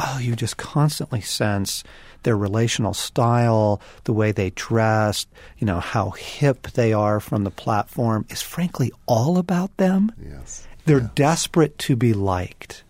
oh, 0.00 0.18
you 0.20 0.36
just 0.36 0.56
constantly 0.56 1.20
sense 1.20 1.82
their 2.24 2.36
relational 2.36 2.94
style, 2.94 3.80
the 4.04 4.12
way 4.12 4.32
they 4.32 4.50
dress, 4.50 5.26
you 5.58 5.66
know, 5.66 5.80
how 5.80 6.10
hip 6.10 6.62
they 6.74 6.92
are 6.92 7.20
from 7.20 7.44
the 7.44 7.50
platform 7.50 8.26
is 8.28 8.42
frankly 8.42 8.92
all 9.06 9.38
about 9.38 9.76
them. 9.76 10.12
Yes. 10.22 10.66
They're 10.84 11.00
Yeah. 11.00 11.08
desperate 11.14 11.78
to 11.80 11.96
be 11.96 12.12
liked. 12.12 12.82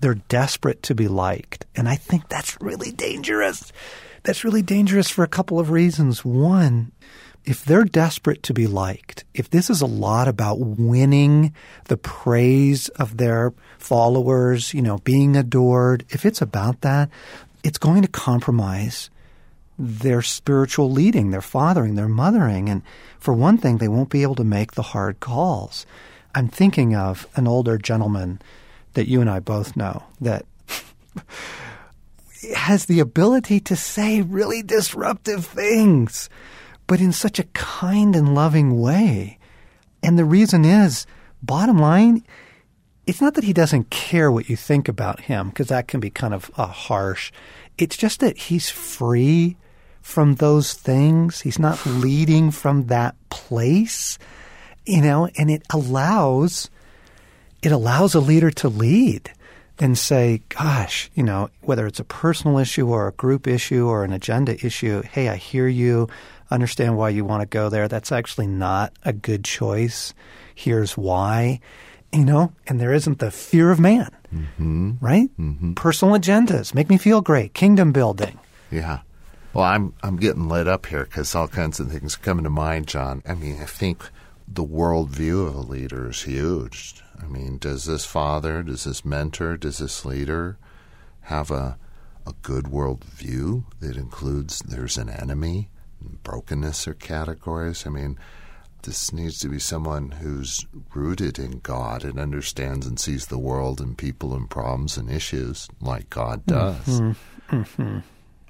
They're 0.00 0.14
desperate 0.14 0.82
to 0.84 0.94
be 0.94 1.08
liked. 1.08 1.66
And 1.74 1.88
I 1.88 1.96
think 1.96 2.28
that's 2.28 2.60
really 2.60 2.92
dangerous. 2.92 3.72
That's 4.22 4.44
really 4.44 4.62
dangerous 4.62 5.08
for 5.08 5.24
a 5.24 5.28
couple 5.28 5.58
of 5.58 5.70
reasons. 5.70 6.24
One, 6.24 6.92
if 7.44 7.64
they're 7.64 7.84
desperate 7.84 8.42
to 8.44 8.52
be 8.52 8.66
liked, 8.66 9.24
if 9.32 9.48
this 9.50 9.70
is 9.70 9.80
a 9.80 9.86
lot 9.86 10.26
about 10.26 10.58
winning 10.58 11.54
the 11.84 11.96
praise 11.96 12.88
of 12.90 13.16
their 13.16 13.54
followers, 13.78 14.74
you 14.74 14.82
know, 14.82 14.98
being 14.98 15.36
adored, 15.36 16.04
if 16.10 16.26
it's 16.26 16.42
about 16.42 16.80
that, 16.80 17.08
it's 17.62 17.78
going 17.78 18.02
to 18.02 18.08
compromise 18.08 19.10
their 19.78 20.22
spiritual 20.22 20.90
leading, 20.90 21.30
their 21.30 21.40
fathering, 21.40 21.94
their 21.94 22.08
mothering. 22.08 22.68
And 22.68 22.82
for 23.18 23.32
one 23.32 23.58
thing, 23.58 23.78
they 23.78 23.88
won't 23.88 24.10
be 24.10 24.22
able 24.22 24.34
to 24.36 24.44
make 24.44 24.72
the 24.72 24.82
hard 24.82 25.20
calls. 25.20 25.86
I'm 26.34 26.48
thinking 26.48 26.96
of 26.96 27.26
an 27.36 27.46
older 27.46 27.78
gentleman 27.78 28.40
that 28.96 29.08
you 29.08 29.20
and 29.20 29.30
I 29.30 29.40
both 29.40 29.76
know 29.76 30.02
that 30.20 30.44
has 32.56 32.86
the 32.86 33.00
ability 33.00 33.60
to 33.60 33.76
say 33.76 34.22
really 34.22 34.62
disruptive 34.62 35.46
things, 35.46 36.28
but 36.86 37.00
in 37.00 37.12
such 37.12 37.38
a 37.38 37.44
kind 37.54 38.16
and 38.16 38.34
loving 38.34 38.80
way. 38.80 39.38
And 40.02 40.18
the 40.18 40.24
reason 40.24 40.64
is, 40.64 41.06
bottom 41.42 41.78
line, 41.78 42.24
it's 43.06 43.20
not 43.20 43.34
that 43.34 43.44
he 43.44 43.52
doesn't 43.52 43.90
care 43.90 44.32
what 44.32 44.48
you 44.48 44.56
think 44.56 44.88
about 44.88 45.20
him, 45.20 45.50
because 45.50 45.68
that 45.68 45.88
can 45.88 46.00
be 46.00 46.10
kind 46.10 46.34
of 46.34 46.50
uh, 46.56 46.66
harsh. 46.66 47.32
It's 47.78 47.96
just 47.96 48.20
that 48.20 48.36
he's 48.36 48.70
free 48.70 49.56
from 50.00 50.36
those 50.36 50.72
things. 50.72 51.42
He's 51.42 51.58
not 51.58 51.84
leading 51.84 52.50
from 52.50 52.86
that 52.86 53.14
place, 53.28 54.18
you 54.86 55.02
know, 55.02 55.28
and 55.36 55.50
it 55.50 55.62
allows 55.70 56.70
it 57.66 57.72
allows 57.72 58.14
a 58.14 58.20
leader 58.20 58.48
to 58.48 58.68
lead 58.68 59.28
and 59.80 59.98
say, 59.98 60.40
gosh, 60.50 61.10
you 61.16 61.24
know, 61.24 61.50
whether 61.62 61.84
it's 61.84 61.98
a 61.98 62.04
personal 62.04 62.58
issue 62.58 62.86
or 62.86 63.08
a 63.08 63.12
group 63.12 63.48
issue 63.48 63.88
or 63.88 64.04
an 64.04 64.12
agenda 64.12 64.54
issue, 64.64 65.02
hey, 65.02 65.28
I 65.28 65.34
hear 65.34 65.66
you, 65.66 66.08
understand 66.48 66.96
why 66.96 67.08
you 67.08 67.24
want 67.24 67.40
to 67.40 67.46
go 67.46 67.68
there. 67.68 67.88
That's 67.88 68.12
actually 68.12 68.46
not 68.46 68.92
a 69.04 69.12
good 69.12 69.42
choice. 69.42 70.14
Here's 70.54 70.96
why. 70.96 71.58
You 72.12 72.24
know, 72.24 72.52
and 72.68 72.80
there 72.80 72.92
isn't 72.92 73.18
the 73.18 73.32
fear 73.32 73.72
of 73.72 73.80
man, 73.80 74.10
mm-hmm. 74.32 74.92
right? 75.00 75.28
Mm-hmm. 75.36 75.72
Personal 75.72 76.16
agendas 76.16 76.72
make 76.72 76.88
me 76.88 76.98
feel 76.98 77.20
great, 77.20 77.52
kingdom 77.52 77.90
building. 77.90 78.38
Yeah. 78.70 79.00
Well, 79.54 79.64
I'm 79.64 79.92
I'm 80.04 80.18
getting 80.18 80.48
lit 80.48 80.68
up 80.68 80.86
here 80.86 81.02
because 81.02 81.34
all 81.34 81.48
kinds 81.48 81.80
of 81.80 81.90
things 81.90 82.14
are 82.14 82.20
coming 82.20 82.44
to 82.44 82.50
mind, 82.50 82.86
John. 82.86 83.24
I 83.26 83.34
mean, 83.34 83.60
I 83.60 83.64
think 83.64 84.08
the 84.46 84.64
worldview 84.64 85.48
of 85.48 85.56
a 85.56 85.60
leader 85.60 86.08
is 86.08 86.22
huge. 86.22 87.02
I 87.22 87.26
mean, 87.26 87.58
does 87.58 87.84
this 87.84 88.04
father, 88.04 88.62
does 88.62 88.84
this 88.84 89.04
mentor, 89.04 89.56
does 89.56 89.78
this 89.78 90.04
leader 90.04 90.58
have 91.22 91.50
a 91.50 91.78
a 92.26 92.34
good 92.42 92.64
worldview 92.64 93.64
that 93.80 93.96
includes 93.96 94.58
there's 94.60 94.98
an 94.98 95.08
enemy, 95.08 95.70
brokenness 96.22 96.88
are 96.88 96.94
categories? 96.94 97.86
I 97.86 97.90
mean, 97.90 98.18
this 98.82 99.12
needs 99.12 99.38
to 99.40 99.48
be 99.48 99.58
someone 99.58 100.10
who's 100.12 100.66
rooted 100.94 101.38
in 101.38 101.60
God 101.60 102.04
and 102.04 102.18
understands 102.18 102.86
and 102.86 102.98
sees 102.98 103.26
the 103.26 103.38
world 103.38 103.80
and 103.80 103.96
people 103.96 104.34
and 104.34 104.50
problems 104.50 104.96
and 104.96 105.10
issues 105.10 105.68
like 105.80 106.10
God 106.10 106.44
mm-hmm. 106.46 106.58
does. 106.58 107.00
Mm-hmm. 107.48 107.98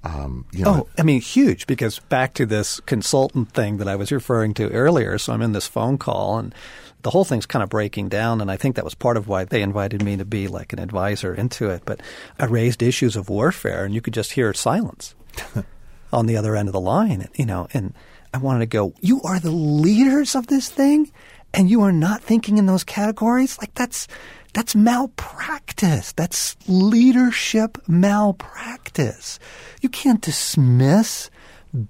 Um, 0.07 0.47
you 0.53 0.65
know, 0.65 0.71
Oh, 0.71 0.89
I 0.97 1.03
mean, 1.03 1.21
huge 1.21 1.67
because 1.67 1.99
back 1.99 2.35
to 2.35 2.47
this 2.47 2.79
consultant 2.81 3.51
thing 3.53 3.79
that 3.79 3.89
I 3.89 3.97
was 3.97 4.13
referring 4.13 4.55
to 4.55 4.71
earlier. 4.71 5.19
So 5.19 5.33
I'm 5.33 5.43
in 5.43 5.53
this 5.53 5.67
phone 5.67 5.99
call 5.99 6.39
and 6.39 6.55
the 7.03 7.11
whole 7.11 7.25
thing's 7.25 7.47
kind 7.47 7.63
of 7.63 7.69
breaking 7.69 8.09
down. 8.09 8.41
And 8.41 8.49
I 8.49 8.57
think 8.57 8.77
that 8.77 8.85
was 8.85 8.95
part 8.95 9.17
of 9.17 9.27
why 9.27 9.45
they 9.45 9.63
invited 9.63 10.05
me 10.05 10.17
to 10.17 10.25
be 10.25 10.47
like 10.47 10.73
an 10.73 10.79
advisor 10.79 11.35
into 11.35 11.71
it. 11.71 11.83
But 11.85 12.01
I 12.39 12.45
raised 12.45 12.83
issues 12.83 13.17
of 13.17 13.29
warfare 13.29 13.85
and 13.85 13.95
you 13.95 14.01
could 14.01 14.15
just 14.15 14.33
hear 14.33 14.55
silence 14.55 15.15
on 16.13 16.27
the 16.27 16.37
other 16.37 16.55
end 16.55 16.69
of 16.69 16.73
the 16.73 16.81
line, 16.81 17.29
you 17.35 17.47
know, 17.47 17.67
and 17.73 17.93
I 18.33 18.39
wanted 18.39 18.61
to 18.61 18.67
go, 18.67 18.95
you 19.01 19.21
are 19.23 19.41
the 19.41 19.51
leaders 19.51 20.35
of 20.37 20.47
this 20.47 20.69
thing 20.69 21.11
and 21.57 21.69
you 21.71 21.83
are 21.83 21.93
not 21.93 22.23
thinking 22.23 22.59
in 22.59 22.67
those 22.67 22.85
categories? 22.85 23.59
Like 23.59 23.75
that's, 23.75 24.07
that's 24.53 24.75
malpractice. 24.77 26.13
That's 26.13 26.57
leadership 26.69 27.79
malpractice. 27.89 29.39
You 29.81 29.89
can't 29.89 30.21
dismiss 30.21 31.31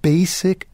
basic 0.02 0.68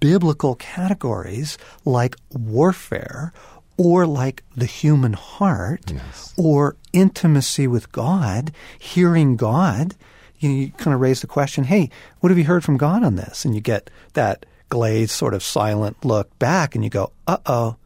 biblical 0.00 0.54
categories 0.56 1.56
like 1.84 2.16
warfare 2.32 3.32
or 3.76 4.06
like 4.06 4.42
the 4.56 4.66
human 4.66 5.12
heart 5.12 5.92
Yes. 5.92 6.34
or 6.36 6.76
intimacy 6.92 7.68
with 7.68 7.92
God, 7.92 8.50
hearing 8.78 9.36
God. 9.36 9.94
You, 10.40 10.50
you 10.50 10.70
kind 10.72 10.94
of 10.94 11.00
raise 11.00 11.20
the 11.20 11.26
question, 11.28 11.64
hey, 11.64 11.90
what 12.20 12.30
have 12.30 12.38
you 12.38 12.44
heard 12.44 12.64
from 12.64 12.76
God 12.76 13.04
on 13.04 13.14
this? 13.14 13.44
And 13.44 13.54
you 13.54 13.60
get 13.60 13.88
that 14.14 14.46
glazed, 14.68 15.12
sort 15.12 15.32
of 15.34 15.42
silent 15.44 16.04
look 16.04 16.36
back, 16.40 16.74
and 16.74 16.82
you 16.82 16.90
go, 16.90 17.12
uh 17.28 17.38
oh, 17.46 17.76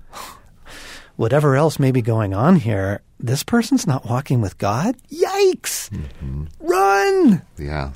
whatever 1.17 1.57
else 1.57 1.79
may 1.79 1.91
be 1.91 2.03
going 2.03 2.35
on 2.35 2.57
here, 2.57 3.03
this 3.19 3.43
person's 3.43 3.87
not 3.87 4.05
walking 4.05 4.41
with 4.41 4.59
God? 4.59 4.97
Yikes! 5.09 5.91
Run! 6.61 7.43
Yeah. 7.59 7.93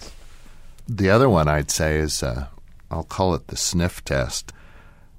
The 0.89 1.11
other 1.11 1.29
one 1.29 1.49
I'd 1.49 1.71
say 1.71 1.99
is 1.99 2.23
uh, 2.23 2.47
I'll 2.91 3.05
call 3.05 3.35
it 3.35 3.49
the 3.49 3.57
sniff 3.57 4.05
test. 4.05 4.53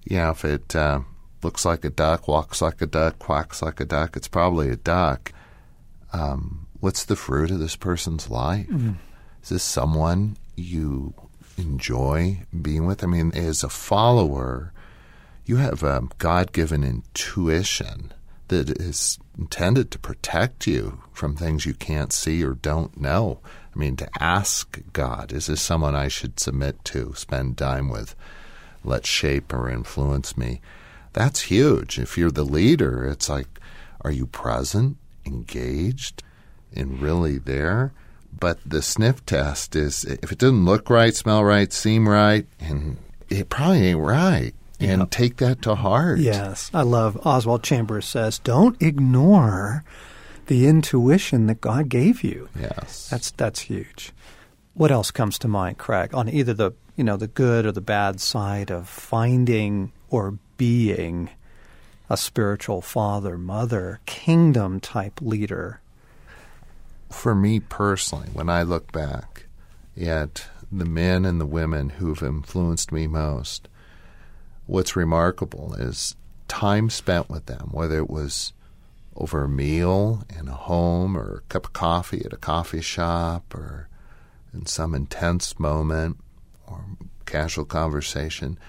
Yeah, 0.06 0.32
if 0.32 0.46
it 0.46 0.76
uh, 0.76 1.02
looks 1.44 1.66
like 1.66 1.84
a 1.84 1.90
duck, 1.90 2.28
walks 2.28 2.62
like 2.62 2.82
a 2.82 2.88
duck, 2.88 3.20
quacks 3.20 3.62
like 3.62 3.80
a 3.80 3.86
duck, 3.86 4.16
it's 4.16 4.30
probably 4.30 4.70
a 4.70 4.78
duck. 4.78 5.34
Um, 6.14 6.68
what's 6.80 7.04
the 7.04 7.18
fruit 7.18 7.52
of 7.52 7.60
this 7.60 7.76
person's 7.76 8.30
life? 8.30 8.70
Is 9.44 9.50
this 9.50 9.64
someone 9.64 10.38
you 10.56 11.14
enjoy 11.58 12.44
being 12.62 12.86
with. 12.86 13.04
I 13.04 13.08
mean, 13.08 13.32
as 13.34 13.64
a 13.64 13.70
follower, 13.70 14.74
you 15.48 15.56
have 15.58 15.84
um, 15.84 16.10
a 16.12 16.16
God 16.18 16.52
given 16.52 16.84
intuition 16.84 18.14
that 18.50 18.70
is 18.70 19.18
intended 19.38 19.92
to 19.92 20.00
protect 20.00 20.68
you 20.68 21.02
from 21.14 21.36
things 21.36 21.66
you 21.66 21.74
can't 21.74 22.14
see 22.14 22.44
or 22.44 22.54
don't 22.54 23.00
know. 23.00 23.40
I 23.76 23.80
mean, 23.80 23.96
to 23.98 24.10
ask 24.20 24.80
God, 24.94 25.32
is 25.32 25.48
this 25.48 25.62
someone 25.62 25.96
I 25.96 26.08
should 26.08 26.40
submit 26.40 26.84
to, 26.86 27.14
spend 27.16 27.58
time 27.58 27.90
with, 27.90 28.16
let 28.84 29.06
shape 29.06 29.54
or 29.54 29.70
influence 29.70 30.38
me? 30.38 30.62
That's 31.14 31.42
huge. 31.42 31.98
If 31.98 32.18
you're 32.18 32.32
the 32.32 32.44
leader, 32.44 33.06
it's 33.06 33.30
like, 33.30 33.48
are 34.02 34.12
you 34.12 34.26
present, 34.28 34.98
engaged, 35.26 36.24
and 36.74 37.02
really 37.02 37.38
there? 37.38 37.94
But 38.38 38.60
the 38.66 38.82
sniff 38.82 39.26
test 39.26 39.76
is 39.76 40.04
if 40.06 40.32
it 40.32 40.38
doesn't 40.38 40.66
look 40.66 40.90
right, 40.90 41.16
smell 41.16 41.44
right, 41.44 41.72
seem 41.72 42.08
right, 42.08 42.46
and 42.60 42.98
it 43.30 43.50
probably 43.50 43.88
ain't 43.88 44.00
right. 44.00 44.54
And 44.80 45.02
Yep. 45.02 45.10
take 45.12 45.38
that 45.38 45.62
to 45.64 45.76
heart. 45.76 46.20
Yes, 46.20 46.70
I 46.74 46.84
love 46.84 47.18
Oswald 47.26 47.64
Chambers 47.64 48.06
says, 48.06 48.38
"Don't 48.40 48.80
ignore 48.82 49.84
the 50.46 50.68
intuition 50.68 51.48
that 51.48 51.62
God 51.62 51.90
gave 51.90 52.24
you." 52.24 52.48
Yes. 52.60 53.08
That's 53.10 53.32
that's 53.32 53.62
huge. 53.62 54.12
What 54.76 54.92
else 54.92 55.10
comes 55.10 55.40
to 55.40 55.48
mind, 55.48 55.80
Craig, 55.80 56.14
on 56.14 56.30
either 56.30 56.54
the 56.54 56.72
you 56.96 57.04
know 57.04 57.18
the 57.18 57.28
good 57.28 57.66
or 57.66 57.72
the 57.72 57.82
bad 57.82 58.20
side 58.22 58.70
of 58.72 58.88
finding 58.88 59.92
or 60.10 60.38
being 60.58 61.30
a 62.10 62.16
spiritual 62.18 62.82
father, 62.82 63.38
mother, 63.38 64.00
kingdom 64.06 64.80
type 64.80 65.20
leader? 65.22 65.80
for 67.10 67.34
me 67.34 67.58
personally, 67.60 68.28
when 68.34 68.50
I 68.50 68.64
look 68.64 68.92
back 68.92 69.46
at 70.00 70.48
the 70.70 70.84
men 70.86 71.24
and 71.24 71.40
the 71.40 71.46
women 71.46 71.88
who've 71.92 72.22
influenced 72.22 72.92
me 72.92 73.08
most, 73.08 73.70
what's 74.68 74.96
remarkable 74.96 75.74
is 75.74 76.16
time 76.48 76.90
spent 76.90 77.30
with 77.30 77.48
them, 77.48 77.70
whether 77.72 77.98
it 77.98 78.10
was 78.10 78.54
over 79.16 79.44
a 79.44 79.50
meal 79.50 80.24
in 80.38 80.48
a 80.48 80.54
home 80.54 81.18
or 81.18 81.38
a 81.38 81.50
cup 81.50 81.66
of 81.66 81.74
coffee 81.74 82.24
at 82.24 82.34
a 82.34 82.38
coffee 82.38 82.82
shop 82.82 83.54
or 83.56 83.90
in 84.54 84.66
some 84.66 84.94
intense 84.94 85.60
moment 85.60 86.18
or 86.68 86.84
casual 87.26 87.66
conversation, 87.66 88.60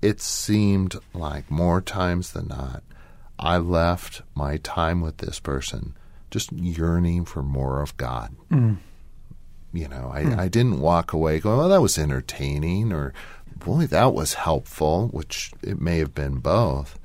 it 0.00 0.20
seemed 0.20 0.96
like 1.14 1.50
more 1.50 1.80
times 1.80 2.32
than 2.32 2.48
not, 2.48 2.82
I 3.38 3.58
left 3.58 4.22
my 4.34 4.56
time 4.58 5.00
with 5.00 5.18
this 5.18 5.38
person 5.38 5.96
just 6.30 6.52
yearning 6.52 7.24
for 7.24 7.42
more 7.42 7.80
of 7.82 7.96
God. 7.96 8.34
Mm. 8.50 8.78
You 9.72 9.88
know, 9.88 10.10
I, 10.12 10.22
mm. 10.24 10.38
I 10.38 10.48
didn't 10.48 10.80
walk 10.80 11.12
away 11.12 11.40
going, 11.40 11.58
"Oh, 11.58 11.68
that 11.68 11.80
was 11.80 11.98
entertaining," 11.98 12.92
or 12.92 13.14
"Boy, 13.64 13.86
that 13.86 14.12
was 14.12 14.34
helpful," 14.34 15.08
which 15.08 15.52
it 15.62 15.80
may 15.80 15.98
have 15.98 16.14
been 16.14 16.38
both. 16.38 16.98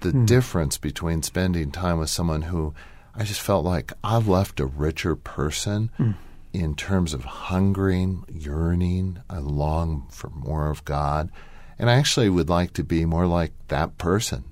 The 0.00 0.10
hmm. 0.10 0.24
difference 0.24 0.78
between 0.78 1.22
spending 1.22 1.70
time 1.70 1.98
with 1.98 2.10
someone 2.10 2.42
who 2.42 2.74
I 3.14 3.24
just 3.24 3.40
felt 3.40 3.64
like 3.64 3.92
I've 4.04 4.28
left 4.28 4.60
a 4.60 4.66
richer 4.66 5.16
person 5.16 5.90
hmm. 5.96 6.12
in 6.52 6.74
terms 6.76 7.12
of 7.12 7.24
hungering, 7.24 8.24
yearning. 8.32 9.18
I 9.28 9.38
long 9.38 10.06
for 10.10 10.30
more 10.30 10.70
of 10.70 10.84
God, 10.84 11.30
and 11.78 11.90
I 11.90 11.94
actually 11.94 12.30
would 12.30 12.48
like 12.48 12.72
to 12.74 12.84
be 12.84 13.04
more 13.04 13.26
like 13.26 13.52
that 13.68 13.98
person. 13.98 14.44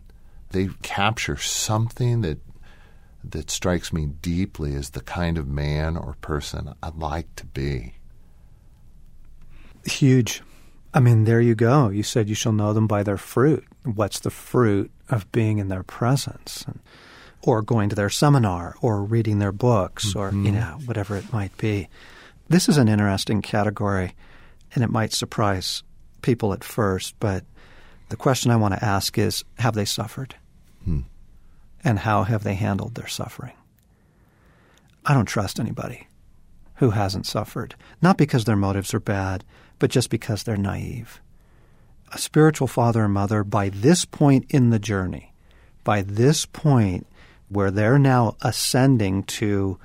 They 0.50 0.68
capture 0.82 1.36
something 1.36 2.22
that 2.22 2.38
that 3.30 3.50
strikes 3.50 3.92
me 3.92 4.06
deeply 4.06 4.74
as 4.74 4.90
the 4.90 5.00
kind 5.00 5.38
of 5.38 5.48
man 5.48 5.96
or 5.96 6.16
person 6.20 6.74
I'd 6.82 6.96
like 6.96 7.34
to 7.36 7.46
be. 7.46 7.94
Huge. 9.84 10.42
I 10.96 11.00
mean, 11.00 11.24
there 11.24 11.42
you 11.42 11.54
go. 11.54 11.90
You 11.90 12.02
said 12.02 12.26
you 12.26 12.34
shall 12.34 12.52
know 12.52 12.72
them 12.72 12.86
by 12.86 13.02
their 13.02 13.18
fruit. 13.18 13.66
What's 13.84 14.18
the 14.18 14.30
fruit 14.30 14.90
of 15.10 15.30
being 15.30 15.58
in 15.58 15.68
their 15.68 15.82
presence? 15.82 16.64
And, 16.66 16.80
or 17.42 17.60
going 17.60 17.90
to 17.90 17.94
their 17.94 18.08
seminar 18.08 18.76
or 18.80 19.04
reading 19.04 19.38
their 19.38 19.52
books 19.52 20.16
or, 20.16 20.30
you 20.30 20.36
mm-hmm. 20.36 20.54
know, 20.54 20.78
whatever 20.86 21.14
it 21.14 21.34
might 21.34 21.54
be. 21.58 21.90
This 22.48 22.66
is 22.66 22.78
an 22.78 22.88
interesting 22.88 23.42
category 23.42 24.14
and 24.74 24.82
it 24.82 24.88
might 24.88 25.12
surprise 25.12 25.82
people 26.22 26.54
at 26.54 26.64
first, 26.64 27.14
but 27.20 27.44
the 28.08 28.16
question 28.16 28.50
I 28.50 28.56
want 28.56 28.72
to 28.72 28.84
ask 28.84 29.18
is 29.18 29.44
have 29.58 29.74
they 29.74 29.84
suffered? 29.84 30.34
Hmm. 30.84 31.00
And 31.84 31.98
how 31.98 32.22
have 32.24 32.42
they 32.42 32.54
handled 32.54 32.94
their 32.94 33.06
suffering? 33.06 33.52
I 35.04 35.12
don't 35.12 35.26
trust 35.26 35.60
anybody 35.60 36.08
who 36.76 36.90
hasn't 36.90 37.26
suffered, 37.26 37.74
not 38.02 38.16
because 38.18 38.44
their 38.44 38.56
motives 38.56 38.92
are 38.94 39.00
bad, 39.00 39.44
but 39.78 39.90
just 39.90 40.10
because 40.10 40.42
they're 40.42 40.56
naive. 40.56 41.20
A 42.12 42.18
spiritual 42.18 42.68
father 42.68 43.04
and 43.04 43.14
mother, 43.14 43.44
by 43.44 43.68
this 43.68 44.04
point 44.04 44.46
in 44.50 44.70
the 44.70 44.78
journey, 44.78 45.32
by 45.84 46.02
this 46.02 46.46
point 46.46 47.06
where 47.48 47.70
they're 47.70 47.98
now 47.98 48.36
ascending 48.42 49.22
to 49.24 49.78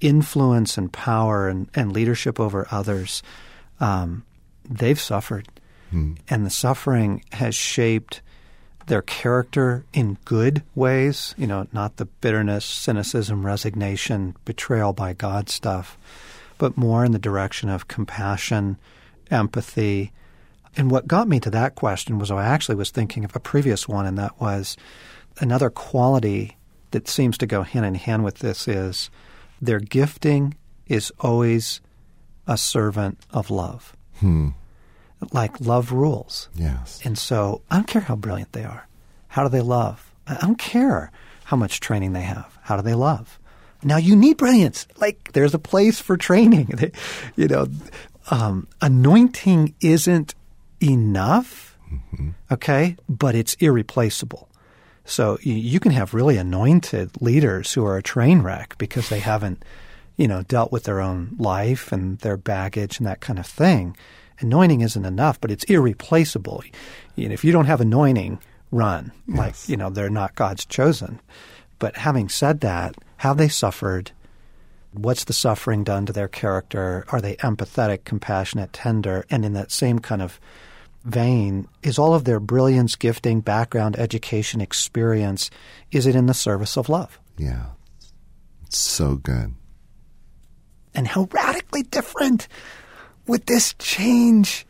influence 0.00 0.76
and 0.78 0.92
power 0.92 1.48
and, 1.48 1.68
and 1.74 1.92
leadership 1.92 2.40
over 2.40 2.66
others, 2.70 3.22
um, 3.80 4.24
they've 4.68 5.00
suffered. 5.00 5.48
And 6.28 6.46
the 6.46 6.50
suffering 6.50 7.22
has 7.32 7.54
shaped 7.54 8.22
their 8.86 9.02
character 9.02 9.84
in 9.92 10.16
good 10.24 10.62
ways, 10.74 11.34
you 11.36 11.46
know, 11.46 11.66
not 11.72 11.98
the 11.98 12.06
bitterness, 12.06 12.64
cynicism, 12.64 13.44
resignation, 13.44 14.34
betrayal 14.44 14.92
by 14.92 15.12
God 15.12 15.48
stuff, 15.50 15.96
but 16.62 16.76
more 16.76 17.04
in 17.04 17.10
the 17.10 17.18
direction 17.18 17.68
of 17.68 17.88
compassion, 17.88 18.78
empathy. 19.32 20.12
And 20.76 20.92
what 20.92 21.08
got 21.08 21.26
me 21.26 21.40
to 21.40 21.50
that 21.50 21.74
question 21.74 22.20
was 22.20 22.30
I 22.30 22.46
actually 22.46 22.76
was 22.76 22.92
thinking 22.92 23.24
of 23.24 23.34
a 23.34 23.40
previous 23.40 23.88
one, 23.88 24.06
and 24.06 24.16
that 24.16 24.40
was 24.40 24.76
another 25.40 25.70
quality 25.70 26.56
that 26.92 27.08
seems 27.08 27.36
to 27.38 27.48
go 27.48 27.64
hand 27.64 27.84
in 27.84 27.96
hand 27.96 28.22
with 28.22 28.36
this 28.36 28.68
is 28.68 29.10
their 29.60 29.80
gifting 29.80 30.54
is 30.86 31.12
always 31.18 31.80
a 32.46 32.56
servant 32.56 33.18
of 33.30 33.50
love. 33.50 33.96
Hmm. 34.20 34.50
Like 35.32 35.60
love 35.60 35.90
rules. 35.90 36.48
Yes. 36.54 37.00
And 37.04 37.18
so 37.18 37.62
I 37.72 37.74
don't 37.74 37.88
care 37.88 38.02
how 38.02 38.14
brilliant 38.14 38.52
they 38.52 38.62
are. 38.62 38.86
How 39.26 39.42
do 39.42 39.48
they 39.48 39.62
love? 39.62 40.14
I 40.28 40.36
don't 40.40 40.60
care 40.60 41.10
how 41.42 41.56
much 41.56 41.80
training 41.80 42.12
they 42.12 42.22
have. 42.22 42.56
How 42.62 42.76
do 42.76 42.82
they 42.82 42.94
love? 42.94 43.40
Now 43.84 43.96
you 43.96 44.14
need 44.16 44.36
brilliance. 44.36 44.86
Like 44.98 45.32
there's 45.32 45.54
a 45.54 45.58
place 45.58 46.00
for 46.00 46.16
training. 46.16 46.92
You 47.36 47.48
know, 47.48 47.66
um, 48.30 48.68
anointing 48.80 49.74
isn't 49.80 50.34
enough. 50.80 51.76
Okay, 52.50 52.96
but 53.08 53.34
it's 53.34 53.54
irreplaceable. 53.54 54.48
So 55.04 55.38
you, 55.42 55.80
can 55.80 55.92
have 55.92 56.14
really 56.14 56.36
anointed 56.36 57.20
leaders 57.20 57.72
who 57.72 57.84
are 57.84 57.96
a 57.96 58.02
train 58.02 58.42
wreck 58.42 58.76
because 58.78 59.08
they 59.08 59.18
haven't, 59.18 59.64
you 60.16 60.28
know, 60.28 60.42
dealt 60.42 60.72
with 60.72 60.84
their 60.84 61.00
own 61.00 61.34
life 61.38 61.90
and 61.90 62.18
their 62.18 62.36
baggage 62.36 62.98
and 62.98 63.06
that 63.06 63.20
kind 63.20 63.38
of 63.38 63.46
thing. 63.46 63.96
Anointing 64.38 64.80
isn't 64.80 65.04
enough, 65.04 65.40
but 65.40 65.50
it's 65.50 65.64
irreplaceable. 65.64 66.62
You 67.16 67.28
know, 67.28 67.34
if 67.34 67.44
you 67.44 67.52
don't 67.52 67.66
have 67.66 67.80
anointing, 67.80 68.38
run. 68.70 69.12
Like, 69.28 69.68
you 69.68 69.76
know, 69.76 69.90
they're 69.90 70.10
not 70.10 70.34
God's 70.34 70.64
chosen. 70.64 71.20
But 71.78 71.96
having 71.96 72.28
said 72.28 72.60
that, 72.60 72.94
have 73.22 73.36
they 73.36 73.46
suffered? 73.46 74.10
What's 74.90 75.22
the 75.22 75.32
suffering 75.32 75.84
done 75.84 76.06
to 76.06 76.12
their 76.12 76.26
character? 76.26 77.04
Are 77.10 77.20
they 77.20 77.36
empathetic, 77.36 78.02
compassionate, 78.02 78.72
tender? 78.72 79.24
And 79.30 79.44
in 79.44 79.52
that 79.52 79.70
same 79.70 80.00
kind 80.00 80.20
of 80.20 80.40
vein, 81.04 81.68
is 81.84 82.00
all 82.00 82.14
of 82.14 82.24
their 82.24 82.40
brilliance, 82.40 82.96
gifting, 82.96 83.38
background, 83.40 83.96
education, 83.96 84.60
experience, 84.60 85.50
is 85.92 86.04
it 86.04 86.16
in 86.16 86.26
the 86.26 86.34
service 86.34 86.76
of 86.76 86.88
love? 86.88 87.20
Yeah. 87.38 87.66
It's 88.66 88.78
so 88.78 89.14
good. 89.14 89.54
And 90.92 91.06
how 91.06 91.28
radically 91.30 91.84
different 91.84 92.48
would 93.28 93.46
this 93.46 93.72
change 93.78 94.66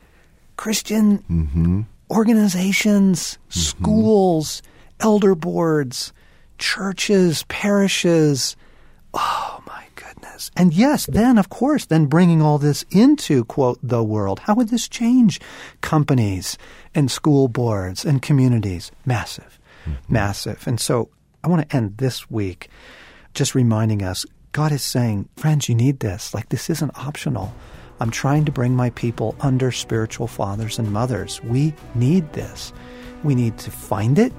Christian 0.58 1.20
mm-hmm. 1.20 1.80
organizations, 2.10 3.38
mm-hmm. 3.48 3.60
schools, 3.60 4.60
elder 5.00 5.34
boards, 5.34 6.12
churches, 6.62 7.44
parishes? 7.48 8.56
Oh 9.12 9.60
my 9.66 9.84
goodness. 9.96 10.52
And 10.56 10.72
yes, 10.72 11.06
then 11.06 11.36
of 11.36 11.48
course, 11.48 11.86
then 11.86 12.06
bringing 12.06 12.40
all 12.40 12.56
this 12.56 12.84
into 12.90 13.44
quote 13.44 13.80
the 13.82 14.02
world. 14.04 14.38
How 14.38 14.54
would 14.54 14.68
this 14.68 14.88
change 14.88 15.40
companies 15.80 16.56
and 16.94 17.10
school 17.10 17.48
boards 17.48 18.04
and 18.04 18.22
communities? 18.22 18.92
Massive. 19.04 19.58
Mm-hmm. 19.84 20.12
Massive. 20.12 20.64
And 20.68 20.78
so 20.80 21.10
I 21.42 21.48
want 21.48 21.68
to 21.68 21.76
end 21.76 21.98
this 21.98 22.30
week 22.30 22.70
just 23.34 23.56
reminding 23.56 24.02
us 24.02 24.24
God 24.52 24.70
is 24.70 24.82
saying, 24.82 25.28
friends, 25.36 25.68
you 25.68 25.74
need 25.74 25.98
this. 25.98 26.32
Like 26.32 26.50
this 26.50 26.70
isn't 26.70 26.96
optional. 26.96 27.52
I'm 27.98 28.10
trying 28.10 28.44
to 28.44 28.52
bring 28.52 28.76
my 28.76 28.90
people 28.90 29.34
under 29.40 29.72
spiritual 29.72 30.28
fathers 30.28 30.78
and 30.78 30.92
mothers. 30.92 31.42
We 31.42 31.74
need 31.96 32.32
this. 32.34 32.72
We 33.24 33.34
need 33.34 33.58
to 33.58 33.70
find 33.70 34.18
it 34.18 34.32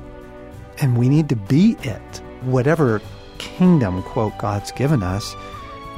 and 0.84 0.98
we 0.98 1.08
need 1.08 1.30
to 1.30 1.36
be 1.38 1.78
it. 1.84 2.22
Whatever 2.42 3.02
kingdom, 3.38 4.04
quote, 4.04 4.38
God's 4.38 4.70
given 4.74 5.02
us, 5.02 5.34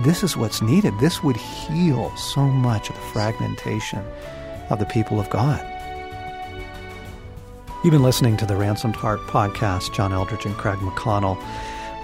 this 0.02 0.24
is 0.24 0.38
what's 0.38 0.62
needed. 0.62 0.94
This 1.00 1.24
would 1.24 1.38
heal 1.38 2.16
so 2.16 2.42
much 2.46 2.90
of 2.90 2.96
the 2.96 3.02
fragmentation 3.02 4.04
of 4.70 4.78
the 4.78 4.86
people 4.86 5.20
of 5.20 5.28
God. 5.32 5.60
You've 7.84 7.94
been 7.94 8.04
listening 8.04 8.38
to 8.38 8.46
the 8.46 8.56
Ransomed 8.56 8.96
Heart 8.96 9.22
podcast, 9.22 9.92
John 9.92 10.12
Eldredge 10.12 10.46
and 10.46 10.56
Craig 10.56 10.78
McConnell. 10.78 11.44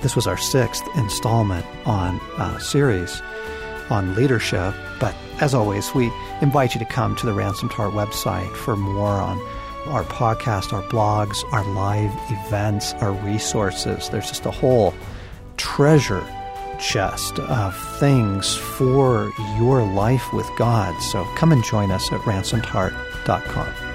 This 0.02 0.16
was 0.16 0.26
our 0.26 0.38
sixth 0.38 0.84
installment 0.96 1.68
on 1.86 2.20
a 2.40 2.60
series 2.60 3.22
on 3.92 4.16
leadership. 4.16 4.74
But 5.00 5.14
as 5.40 5.54
always, 5.54 5.94
we 5.94 6.12
invite 6.42 6.74
you 6.74 6.80
to 6.80 6.86
come 6.86 7.16
to 7.18 7.28
the 7.28 7.34
Ransomed 7.34 7.74
Heart 7.74 7.94
website 7.94 8.52
for 8.56 8.76
more 8.76 9.06
on 9.08 9.40
our 9.88 10.04
podcast, 10.04 10.74
our 10.74 10.84
blogs, 10.84 11.44
our 11.52 11.66
live 11.74 12.12
events, 12.30 12.94
our 12.96 13.12
resources. 13.12 14.10
There's 14.10 14.28
just 14.28 14.46
a 14.46 14.52
whole 14.52 14.94
treasure 15.58 16.26
chest 16.80 17.40
of 17.40 17.78
things 18.00 18.56
for 18.56 19.32
your 19.58 19.84
life 19.84 20.34
with 20.34 20.50
God. 20.58 21.00
So 21.02 21.24
come 21.36 21.52
and 21.52 21.64
join 21.64 21.92
us 21.92 22.12
at 22.12 22.20
ransomedheart.com. 22.22 23.91